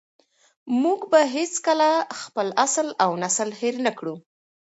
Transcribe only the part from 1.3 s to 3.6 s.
هېڅکله خپل اصل او نسل